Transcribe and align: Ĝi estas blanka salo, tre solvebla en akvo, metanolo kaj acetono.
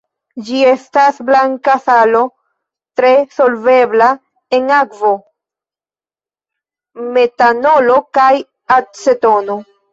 Ĝi 0.45 0.59
estas 0.69 1.17
blanka 1.27 1.75
salo, 1.89 2.21
tre 3.01 3.11
solvebla 3.37 4.09
en 4.59 4.75
akvo, 4.79 5.13
metanolo 7.21 8.03
kaj 8.21 8.31
acetono. 8.81 9.65